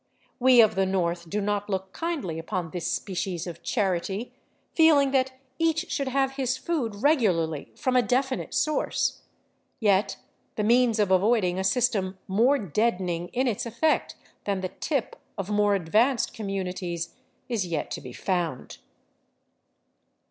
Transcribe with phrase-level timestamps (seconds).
[0.39, 4.33] We of the north do not look kindly upon this species of charity,
[4.75, 9.21] feeHng that each should have his food reg ularly from a definite source;
[9.79, 10.17] yet
[10.55, 15.51] the means of avoiding a system more deadening in its effect than the" tip" of
[15.51, 17.09] more advanced com munities
[17.47, 18.79] is yet to be found.